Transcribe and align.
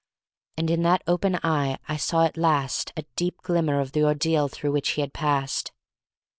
And 0.57 0.71
in 0.71 0.81
that 0.81 1.03
open 1.05 1.35
eye 1.43 1.77
I 1.87 1.95
saw 1.97 2.25
at 2.25 2.35
last 2.35 2.91
a 2.97 3.05
deep 3.15 3.37
glimmer 3.43 3.79
of 3.79 3.91
the 3.91 4.01
ordeal 4.03 4.47
through 4.47 4.71
which 4.71 4.89
he 4.93 5.01
had 5.01 5.13
passed. 5.13 5.73